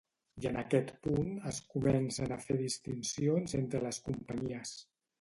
I 0.43 0.45
en 0.51 0.55
aquest 0.61 0.89
punt 1.07 1.29
es 1.51 1.59
comencen 1.75 2.35
a 2.39 2.41
fer 2.49 2.59
distincions 2.65 3.57
entre 3.63 3.87
les 3.89 4.05
companyies. 4.11 4.79